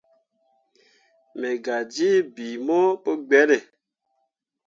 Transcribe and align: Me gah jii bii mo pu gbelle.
Me 1.39 1.49
gah 1.65 1.83
jii 1.93 2.19
bii 2.35 2.57
mo 2.65 2.77
pu 3.03 3.11
gbelle. 3.27 3.57